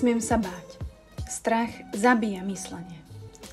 [0.00, 0.80] Nesmiem sa báť.
[1.28, 3.04] Strach zabíja myslenie.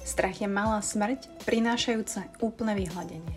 [0.07, 3.35] Strach je malá smrť, prinášajúca úplné vyhľadenie.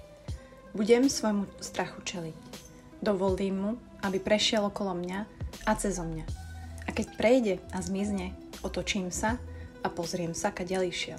[0.78, 2.38] Budem svojmu strachu čeliť.
[3.02, 3.72] Dovolím mu,
[4.06, 5.26] aby prešiel okolo mňa
[5.66, 6.22] a cezo mňa.
[6.86, 8.30] A keď prejde a zmizne,
[8.62, 9.42] otočím sa
[9.82, 11.18] a pozriem sa, kade išiel.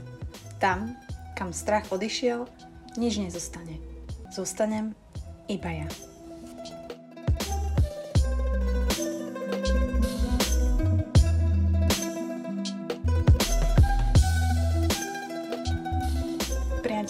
[0.64, 0.96] Tam,
[1.36, 2.48] kam strach odišiel,
[2.96, 3.84] nič nezostane.
[4.32, 4.96] Zostanem
[5.52, 5.92] iba ja.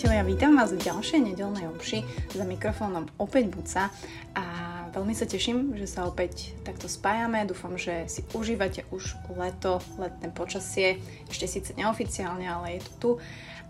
[0.02, 2.02] Priatelia, vítam vás v ďalšej nedelnej obši
[2.34, 3.94] za mikrofónom opäť Buca
[4.34, 4.46] a
[4.98, 7.46] veľmi sa teším, že sa opäť takto spájame.
[7.46, 10.98] Dúfam, že si užívate už leto, letné počasie,
[11.30, 13.12] ešte síce neoficiálne, ale je to tu.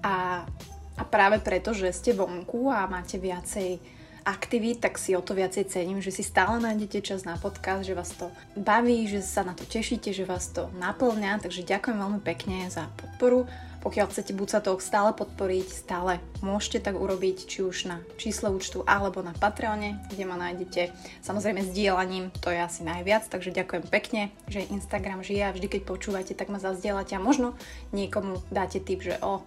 [0.07, 0.47] A,
[0.95, 3.83] a práve preto, že ste vonku a máte viacej
[4.23, 7.91] aktivít, tak si o to viacej cením, že si stále nájdete čas na podcast, že
[7.91, 12.21] vás to baví, že sa na to tešíte, že vás to naplňa, takže ďakujem veľmi
[12.23, 13.51] pekne za podporu.
[13.81, 18.85] Pokiaľ chcete Buca Talk stále podporiť, stále môžete tak urobiť, či už na čísle účtu
[18.85, 20.93] alebo na Patreone, kde ma nájdete
[21.25, 25.65] samozrejme s dielaním, to je asi najviac, takže ďakujem pekne, že Instagram žije a vždy
[25.65, 27.57] keď počúvate, tak ma zazdielate a možno
[27.89, 29.41] niekomu dáte tip, že o,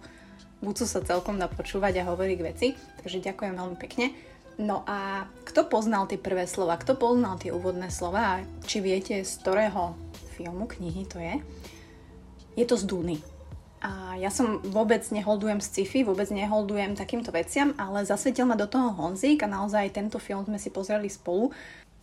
[0.59, 2.67] Bucu sa celkom dá počúvať a hovoriť k veci,
[2.99, 4.11] takže ďakujem veľmi pekne.
[4.59, 9.31] No a kto poznal tie prvé slova, kto poznal tie úvodné slova, či viete z
[9.43, 9.95] ktorého
[10.35, 11.39] filmu, knihy to je?
[12.55, 13.34] Je to z Duny.
[13.83, 18.95] A ja som vôbec neholdujem sci-fi, vôbec neholdujem takýmto veciam, ale zasvetil ma do toho
[18.95, 21.51] Honzik a naozaj tento film sme si pozreli spolu,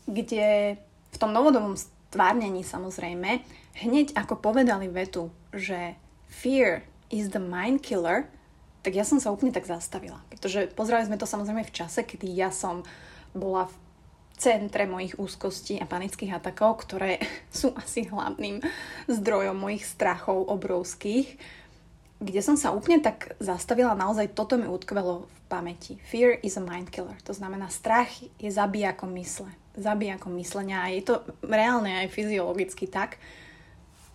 [0.07, 0.77] kde
[1.13, 1.75] v tom novodobom
[2.13, 3.41] stvárnení samozrejme,
[3.83, 5.97] hneď ako povedali vetu, že
[6.29, 8.29] fear is the mind killer,
[8.83, 10.19] tak ja som sa úplne tak zastavila.
[10.29, 12.83] Pretože pozerali sme to samozrejme v čase, kedy ja som
[13.33, 13.75] bola v
[14.37, 17.23] centre mojich úzkostí a panických atakov, ktoré
[17.55, 18.59] sú asi hlavným
[19.07, 21.62] zdrojom mojich strachov obrovských,
[22.23, 25.99] kde som sa úplne tak zastavila, naozaj toto mi utkvelo v pamäti.
[26.07, 27.19] Fear is a mind killer.
[27.27, 28.51] To znamená, strach je
[28.87, 29.51] ako mysle.
[30.15, 33.19] ako myslenia a je to reálne aj fyziologicky tak.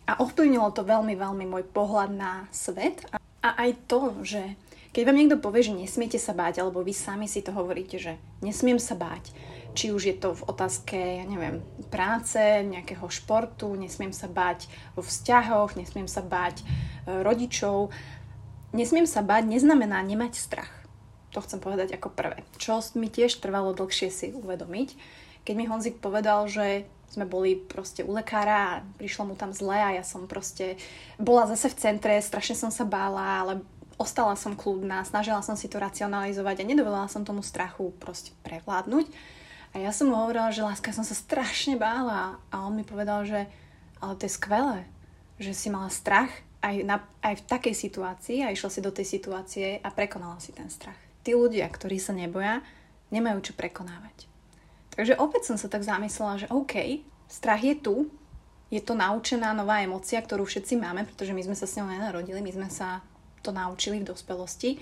[0.07, 4.41] A ovplyvnilo to veľmi, veľmi môj pohľad na svet a a aj to, že
[4.91, 8.17] keď vám niekto povie, že nesmiete sa báť, alebo vy sami si to hovoríte, že
[8.41, 9.29] nesmiem sa báť,
[9.77, 11.61] či už je to v otázke, ja neviem,
[11.93, 14.65] práce, nejakého športu, nesmiem sa báť
[14.97, 17.93] vo vzťahoch, nesmiem sa báť e, rodičov.
[18.73, 20.73] Nesmiem sa báť neznamená nemať strach.
[21.37, 22.41] To chcem povedať ako prvé.
[22.57, 24.97] Čo mi tiež trvalo dlhšie si uvedomiť,
[25.45, 29.77] keď mi Honzik povedal, že sme boli proste u lekára a prišlo mu tam zle
[29.77, 30.75] a ja som proste
[31.15, 33.53] bola zase v centre, strašne som sa bála, ale
[33.95, 39.07] ostala som kľudná, snažila som si to racionalizovať a nedovolila som tomu strachu proste prevládnuť.
[39.77, 43.29] A ja som mu hovorila, že láska, som sa strašne bála a on mi povedal,
[43.29, 43.45] že
[44.01, 44.89] ale to je skvelé,
[45.37, 46.33] že si mala strach
[46.65, 50.49] aj, na, aj v takej situácii a išla si do tej situácie a prekonala si
[50.49, 50.97] ten strach.
[51.21, 52.65] Tí ľudia, ktorí sa neboja,
[53.13, 54.25] nemajú čo prekonávať.
[54.97, 58.09] Takže opäť som sa tak zamyslela, že OK, strach je tu,
[58.73, 62.41] je to naučená nová emocia, ktorú všetci máme, pretože my sme sa s ňou nenarodili,
[62.41, 63.05] my sme sa
[63.45, 64.81] to naučili v dospelosti.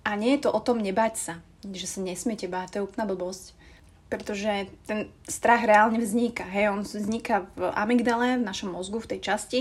[0.00, 3.04] A nie je to o tom nebať sa, že sa nesmiete báť, to je úplná
[3.04, 3.63] blbosť.
[4.12, 6.44] Pretože ten strach reálne vzniká.
[6.46, 9.60] Hej, on vzniká v amygdale, v našom mozgu, v tej časti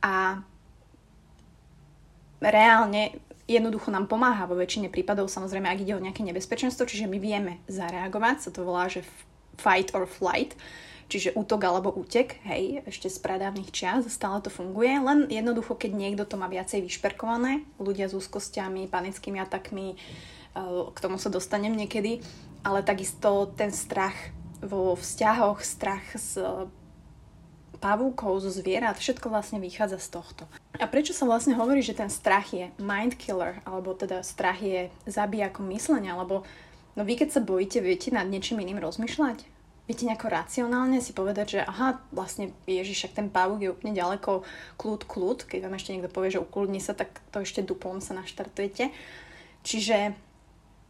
[0.00, 0.40] a
[2.40, 3.20] reálne
[3.50, 7.58] jednoducho nám pomáha vo väčšine prípadov, samozrejme, ak ide o nejaké nebezpečenstvo, čiže my vieme
[7.66, 9.02] zareagovať, sa to volá, že
[9.58, 10.54] fight or flight,
[11.10, 15.90] čiže útok alebo útek, hej, ešte z pradávnych čias, stále to funguje, len jednoducho, keď
[15.90, 21.74] niekto to má viacej vyšperkované, ľudia s úzkosťami, panickými atakmi, eh, k tomu sa dostanem
[21.74, 22.22] niekedy,
[22.64, 24.14] ale takisto ten strach
[24.60, 26.36] vo vzťahoch, strach s
[27.80, 30.44] pavúkov, zo zvierat, všetko vlastne vychádza z tohto.
[30.76, 34.92] A prečo sa vlastne hovorí, že ten strach je mind killer, alebo teda strach je
[35.08, 36.44] ako myslenia, alebo
[36.94, 39.48] no vy keď sa bojíte, viete nad niečím iným rozmýšľať?
[39.88, 44.46] Viete nejako racionálne si povedať, že aha, vlastne Ježiš, však ten pavúk je úplne ďaleko,
[44.78, 48.14] kľud, kľud, keď vám ešte niekto povie, že ukludni sa, tak to ešte duplom sa
[48.14, 48.94] naštartujete.
[49.66, 50.14] Čiže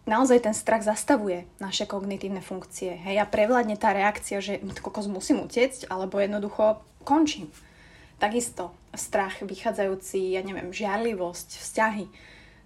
[0.08, 2.96] naozaj ten strach zastavuje naše kognitívne funkcie.
[2.96, 7.52] Hej, a prevládne tá reakcia, že kokos musím utiecť, alebo jednoducho končím.
[8.20, 12.06] Takisto strach vychádzajúci, ja neviem, žiarlivosť, vzťahy.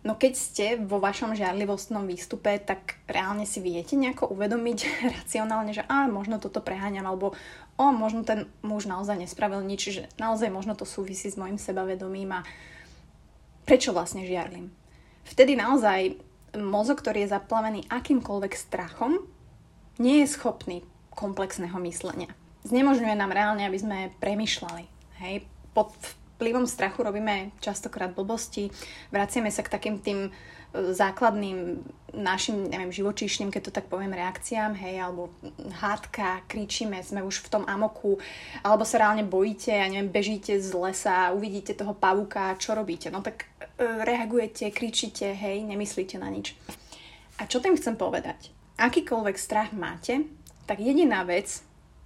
[0.05, 4.79] No keď ste vo vašom žiarlivostnom výstupe, tak reálne si viete nejako uvedomiť
[5.17, 7.33] racionálne, že a možno toto preháňam, alebo
[7.81, 12.37] o, možno ten muž naozaj nespravil nič, že naozaj možno to súvisí s mojim sebavedomím
[12.37, 12.45] a
[13.65, 14.69] prečo vlastne žiarlim.
[15.25, 16.21] Vtedy naozaj
[16.59, 19.19] mozog, ktorý je zaplavený akýmkoľvek strachom,
[19.99, 20.83] nie je schopný
[21.15, 22.31] komplexného myslenia.
[22.67, 24.85] Znemožňuje nám reálne, aby sme premyšľali.
[25.23, 25.47] Hej?
[25.75, 25.91] pod
[26.39, 28.71] vplyvom strachu robíme častokrát blbosti,
[29.11, 30.31] vraciame sa k takým tým
[30.75, 31.87] základným
[32.19, 37.51] našim, neviem, živočíšnym, keď to tak poviem, reakciám, hej, alebo hádka, kričíme, sme už v
[37.51, 38.19] tom amoku,
[38.67, 43.07] alebo sa reálne bojíte, ja neviem, bežíte z lesa, uvidíte toho pavuka, čo robíte?
[43.15, 46.55] No tak e, reagujete, kričíte, hej, nemyslíte na nič.
[47.39, 48.55] A čo tým chcem povedať?
[48.79, 50.27] Akýkoľvek strach máte,
[50.67, 51.63] tak jediná vec,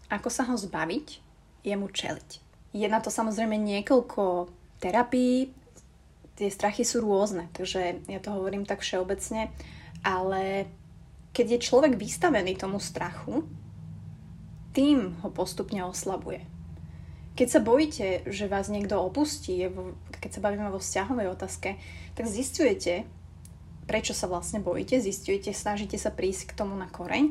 [0.09, 1.06] ako sa ho zbaviť,
[1.65, 2.31] je mu čeliť.
[2.73, 4.49] Je na to samozrejme niekoľko
[4.81, 5.53] terapií,
[6.37, 9.50] tie strachy sú rôzne, takže ja to hovorím tak všeobecne,
[10.06, 10.71] ale
[11.35, 13.44] keď je človek vystavený tomu strachu,
[14.73, 16.58] tým ho postupne oslabuje.
[17.38, 19.62] Keď sa bojíte, že vás niekto opustí,
[20.19, 21.79] keď sa bavíme vo vzťahovej otázke,
[22.19, 23.06] tak zistujete,
[23.87, 27.31] prečo sa vlastne bojíte, zistujete, snažíte sa prísť k tomu na koreň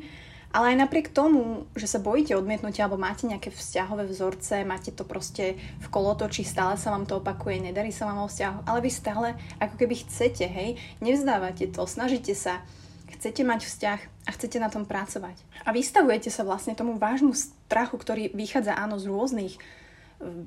[0.55, 5.03] ale aj napriek tomu, že sa bojíte odmietnutia alebo máte nejaké vzťahové vzorce, máte to
[5.03, 8.91] proste v kolotoči, stále sa vám to opakuje, nedarí sa vám o vzťahu, ale vy
[8.91, 9.27] stále
[9.59, 12.63] ako keby chcete, hej, nevzdávate to, snažíte sa,
[13.11, 15.35] chcete mať vzťah a chcete na tom pracovať.
[15.67, 19.59] A vystavujete sa vlastne tomu vážnu strachu, ktorý vychádza áno z rôznych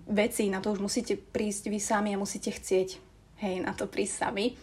[0.06, 2.88] vecí, na to už musíte prísť vy sami a musíte chcieť,
[3.42, 4.58] hej, na to prísť sami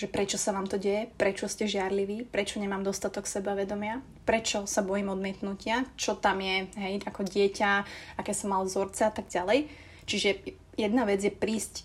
[0.00, 4.80] že prečo sa vám to deje, prečo ste žiarliví, prečo nemám dostatok sebavedomia, prečo sa
[4.80, 7.70] bojím odmietnutia, čo tam je, hej, ako dieťa,
[8.16, 9.68] aké som mal vzorce a tak ďalej.
[10.08, 11.84] Čiže jedna vec je prísť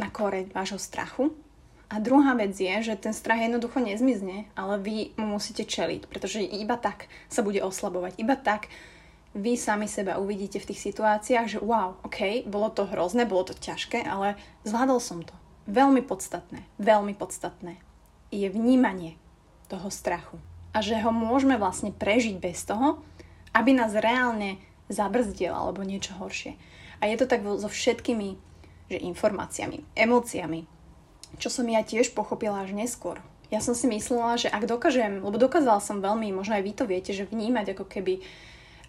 [0.00, 1.36] na koreň vášho strachu
[1.92, 6.40] a druhá vec je, že ten strach jednoducho nezmizne, ale vy mu musíte čeliť, pretože
[6.40, 8.72] iba tak sa bude oslabovať, iba tak
[9.34, 13.54] vy sami seba uvidíte v tých situáciách, že wow, ok, bolo to hrozné, bolo to
[13.58, 15.34] ťažké, ale zvládol som to
[15.66, 17.82] veľmi podstatné, veľmi podstatné
[18.30, 19.18] je vnímanie
[19.66, 20.38] toho strachu.
[20.74, 22.98] A že ho môžeme vlastne prežiť bez toho,
[23.54, 24.58] aby nás reálne
[24.90, 26.58] zabrzdil alebo niečo horšie.
[26.98, 28.38] A je to tak so všetkými
[28.84, 30.68] že informáciami, emóciami,
[31.40, 33.16] čo som ja tiež pochopila až neskôr.
[33.48, 36.84] Ja som si myslela, že ak dokážem, lebo dokázala som veľmi, možno aj vy to
[36.84, 38.20] viete, že vnímať ako keby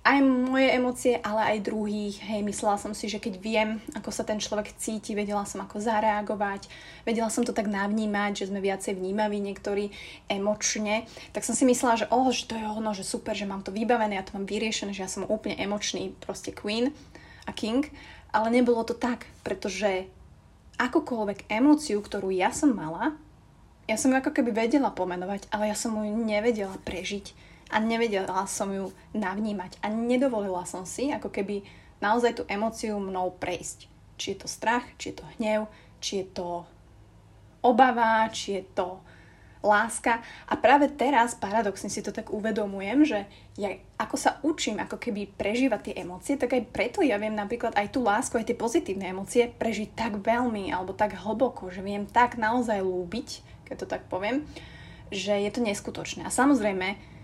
[0.05, 2.21] aj moje emócie, ale aj druhých.
[2.21, 5.81] Hej, myslela som si, že keď viem, ako sa ten človek cíti, vedela som ako
[5.81, 6.69] zareagovať,
[7.09, 9.89] vedela som to tak navnímať, že sme viacej vnímaví niektorí
[10.29, 13.65] emočne, tak som si myslela, že oh, že to je ono, že super, že mám
[13.65, 16.93] to vybavené, ja to mám vyriešené, že ja som úplne emočný proste queen
[17.49, 17.89] a king,
[18.29, 20.05] ale nebolo to tak, pretože
[20.77, 23.17] akúkoľvek emóciu, ktorú ja som mala,
[23.89, 28.47] ja som ju ako keby vedela pomenovať, ale ja som ju nevedela prežiť a nevedela
[28.47, 31.67] som ju navnímať a nedovolila som si ako keby
[31.99, 33.91] naozaj tú emóciu mnou prejsť.
[34.15, 35.67] Či je to strach, či je to hnev,
[35.99, 36.63] či je to
[37.59, 39.03] obava, či je to
[39.65, 40.21] láska.
[40.47, 43.19] A práve teraz paradoxne si to tak uvedomujem, že
[43.57, 47.73] ja ako sa učím ako keby prežívať tie emócie, tak aj preto ja viem napríklad
[47.73, 52.05] aj tú lásku, aj tie pozitívne emócie prežiť tak veľmi alebo tak hlboko, že viem
[52.05, 54.45] tak naozaj lúbiť, keď to tak poviem,
[55.09, 56.23] že je to neskutočné.
[56.23, 57.14] A samozrejme,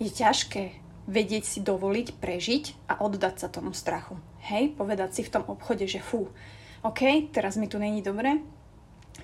[0.00, 4.16] je ťažké vedieť si dovoliť prežiť a oddať sa tomu strachu.
[4.48, 6.32] Hej, povedať si v tom obchode, že fú,
[6.80, 8.40] OK, teraz mi tu není dobre,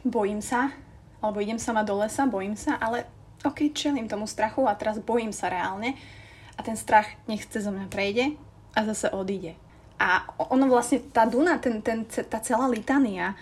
[0.05, 0.77] bojím sa,
[1.25, 3.09] alebo idem sama do lesa, bojím sa, ale
[3.41, 5.97] OK, čelím tomu strachu a teraz bojím sa reálne
[6.57, 8.37] a ten strach nechce zo mňa prejde
[8.77, 9.57] a zase odíde.
[9.97, 13.33] A ono vlastne, tá Duna, ten, ten, tá celá litania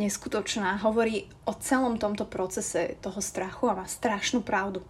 [0.00, 4.80] neskutočná hovorí o celom tomto procese toho strachu a má strašnú pravdu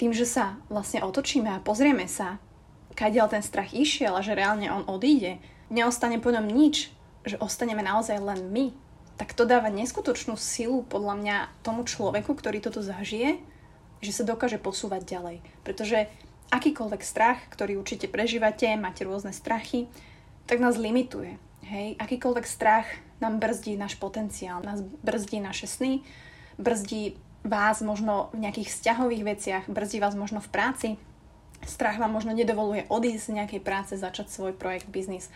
[0.00, 2.40] tým, že sa vlastne otočíme a pozrieme sa,
[2.96, 5.36] kadiaľ ten strach išiel a že reálne on odíde,
[5.68, 6.88] neostane po ňom nič,
[7.28, 8.72] že ostaneme naozaj len my,
[9.20, 13.36] tak to dáva neskutočnú silu podľa mňa tomu človeku, ktorý toto zažije,
[14.00, 15.36] že sa dokáže posúvať ďalej.
[15.60, 16.08] Pretože
[16.48, 19.92] akýkoľvek strach, ktorý určite prežívate, máte rôzne strachy,
[20.48, 21.36] tak nás limituje.
[21.68, 22.00] Hej?
[22.00, 22.88] Akýkoľvek strach
[23.20, 26.00] nám brzdí náš potenciál, nás brzdí naše sny,
[26.56, 30.88] brzdí vás možno v nejakých vzťahových veciach, brzdí vás možno v práci,
[31.64, 35.28] strach vám možno nedovoluje odísť z nejakej práce, začať svoj projekt, biznis.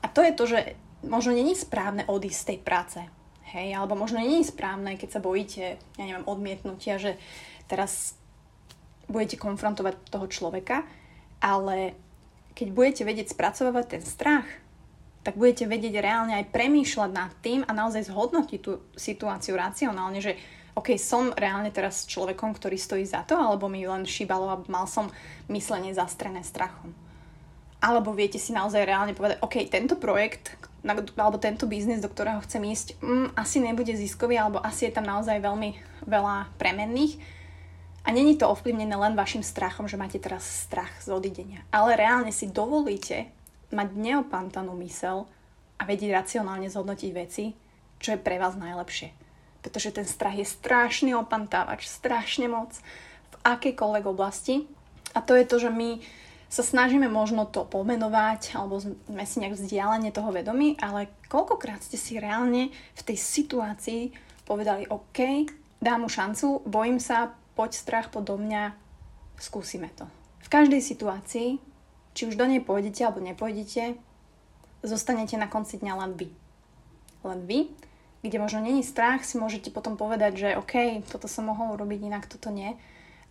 [0.00, 0.58] A to je to, že
[1.04, 3.00] možno není správne odísť z tej práce.
[3.52, 7.20] Hej, alebo možno není správne, keď sa bojíte, ja neviem, odmietnutia, že
[7.68, 8.16] teraz
[9.12, 10.88] budete konfrontovať toho človeka,
[11.44, 11.92] ale
[12.56, 14.48] keď budete vedieť spracovať ten strach,
[15.22, 20.40] tak budete vedieť reálne aj premýšľať nad tým a naozaj zhodnotiť tú situáciu racionálne, že
[20.72, 24.88] OK, som reálne teraz človekom, ktorý stojí za to, alebo mi len šíbalo a mal
[24.88, 25.12] som
[25.52, 26.96] myslenie zastrené strachom.
[27.82, 32.62] Alebo viete si naozaj reálne povedať, OK, tento projekt alebo tento biznis, do ktorého chcem
[32.66, 35.78] ísť, mm, asi nebude ziskový, alebo asi je tam naozaj veľmi
[36.10, 37.22] veľa premenných.
[38.02, 41.62] A není to ovplyvnené len vašim strachom, že máte teraz strach z odidenia.
[41.70, 43.30] Ale reálne si dovolíte
[43.70, 45.30] mať neopantanú mysel
[45.78, 47.54] a vedieť racionálne zhodnotiť veci,
[48.02, 49.21] čo je pre vás najlepšie.
[49.62, 52.74] Pretože ten strach je strašný opantávač, strašne moc
[53.32, 54.66] v akejkoľvek oblasti.
[55.14, 56.02] A to je to, že my
[56.52, 61.96] sa snažíme možno to pomenovať, alebo sme si nejak vzdialenie toho vedomí, ale koľkokrát ste
[61.96, 64.12] si reálne v tej situácii
[64.44, 65.48] povedali, OK,
[65.80, 68.76] dám mu šancu, bojím sa, poď strach do mňa,
[69.40, 70.04] skúsime to.
[70.44, 71.56] V každej situácii,
[72.12, 73.96] či už do nej pôjdete alebo nepôjdete,
[74.84, 76.28] zostanete na konci dňa len vy.
[77.24, 77.72] Len vy,
[78.22, 82.30] kde možno není strach, si môžete potom povedať, že OK, toto som mohol urobiť, inak
[82.30, 82.78] toto nie.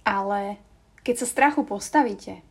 [0.04, 0.60] Ale
[1.08, 2.44] keď sa strachu postavíte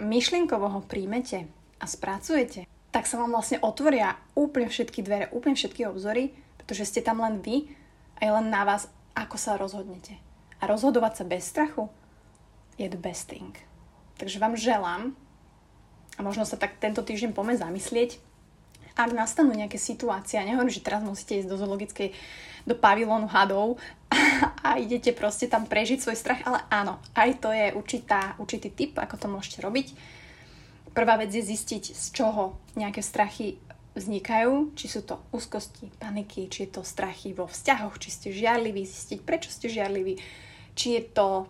[0.00, 1.50] myšlienkovo ho príjmete
[1.82, 7.00] a spracujete, tak sa vám vlastne otvoria úplne všetky dvere, úplne všetky obzory, pretože ste
[7.04, 7.68] tam len vy
[8.20, 10.16] a je len na vás, ako sa rozhodnete.
[10.62, 11.90] A rozhodovať sa bez strachu
[12.78, 13.52] je the best thing.
[14.16, 15.02] Takže vám želám,
[16.14, 18.20] a možno sa tak tento týždeň pome zamyslieť,
[18.96, 22.08] ak nastanú nejaké situácie, ja nehovorím, že teraz musíte ísť do zoologickej,
[22.68, 23.80] do pavilónu hadov
[24.66, 28.92] a idete proste tam prežiť svoj strach, ale áno, aj to je určitá, určitý typ,
[29.00, 29.86] ako to môžete robiť.
[30.92, 33.56] Prvá vec je zistiť, z čoho nejaké strachy
[33.92, 38.84] vznikajú, či sú to úzkosti, paniky, či je to strachy vo vzťahoch, či ste žiarliví,
[38.84, 40.16] zistiť, prečo ste žiarliví,
[40.72, 41.48] či je to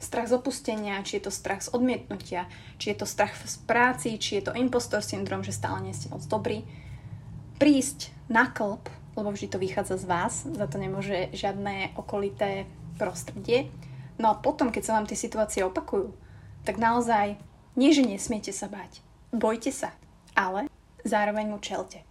[0.00, 2.48] strach z opustenia, či je to strach z odmietnutia,
[2.80, 6.08] či je to strach z práci, či je to impostor syndrom, že stále nie ste
[6.08, 6.64] moc dobrí.
[7.60, 8.88] Prísť na klb
[9.20, 12.66] lebo vždy to vychádza z vás, za to nemôže žiadne okolité
[12.96, 13.68] prostredie.
[14.20, 16.12] No a potom, keď sa vám tie situácie opakujú,
[16.62, 17.40] tak naozaj
[17.74, 19.04] nie, že nesmiete sa bať.
[19.32, 19.92] Bojte sa,
[20.36, 20.68] ale
[21.02, 22.04] zároveň mu čelte.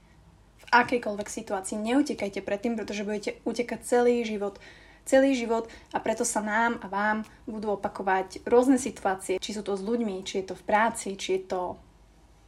[0.60, 4.62] V akejkoľvek situácii neutekajte predtým, pretože budete utekať celý život,
[5.10, 9.74] celý život a preto sa nám a vám budú opakovať rôzne situácie, či sú to
[9.74, 11.62] s ľuďmi, či je to v práci, či je to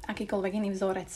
[0.05, 1.09] akýkoľvek iný vzorec.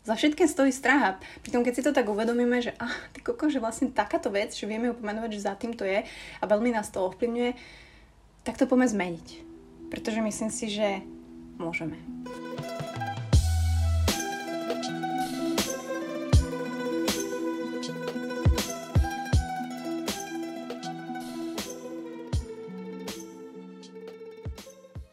[0.00, 1.02] Za všetkým stojí strach.
[1.04, 4.52] A pritom, keď si to tak uvedomíme, že ah, ty koko, že vlastne takáto vec,
[4.56, 6.04] že vieme ju pomenovať, že za tým to je
[6.40, 7.52] a veľmi nás to ovplyvňuje,
[8.44, 9.28] tak to poďme zmeniť.
[9.92, 11.04] Pretože myslím si, že
[11.60, 12.00] môžeme.